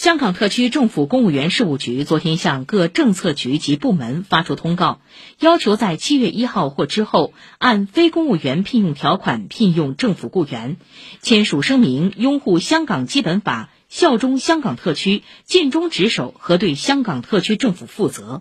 [0.00, 5.02] 香港特区政府公务员事务局昨天向各政策局及部门发出通告
[5.40, 10.78] 要求在七月一号或之后按非公务员聘用条款聘用政府雇员
[11.20, 18.40] 签署声明拥护香港基本法效忠香港特区尽忠职守和对香港特区政府负责。